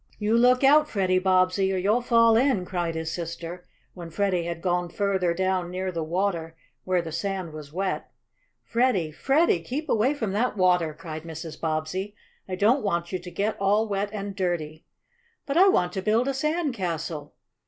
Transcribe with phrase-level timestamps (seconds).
[0.17, 4.59] "You look out, Freddie Bobbsey, or you'll fall in!" cried his sister, when Freddie had
[4.59, 8.09] gone further down near the water where the sand was wet.
[8.63, 9.11] "Freddie!
[9.11, 9.59] Freddie!
[9.59, 11.61] keep away from that water!" cried Mrs.
[11.61, 12.15] Bobbsey.
[12.49, 14.85] "I don't want you to get all wet and dirty."
[15.45, 17.35] "But I want to build a sand castle."